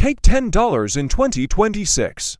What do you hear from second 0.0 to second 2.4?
Cake $10 in 2026.